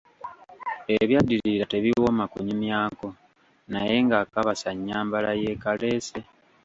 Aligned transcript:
Ebyaddirira 0.97 1.65
tebiwooma 1.71 2.25
kunyumyako, 2.31 3.07
naye 3.71 3.95
ng‘akabasa 4.05 4.69
nnyambala 4.75 5.29
yeekaleese. 5.41 6.19